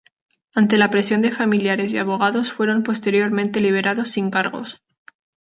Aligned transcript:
Ante 0.55 0.79
la 0.79 0.89
presión 0.89 1.21
de 1.21 1.31
familiares 1.31 1.93
y 1.93 1.99
abogados 1.99 2.51
fueron 2.51 2.81
posteriormente 2.81 3.61
liberados 3.61 4.09
sin 4.09 4.31
cargos. 4.31 4.81